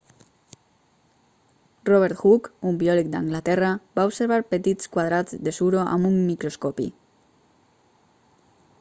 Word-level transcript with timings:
robert 1.89 2.21
hooke 2.23 2.69
un 2.71 2.79
biòleg 2.83 3.11
d'anglaterra 3.15 3.69
va 3.99 4.07
observar 4.11 4.41
petits 4.57 4.91
quadrats 4.97 5.39
de 5.49 5.57
suro 5.59 5.85
amb 5.85 6.11
un 6.13 6.19
microscopi 6.31 6.91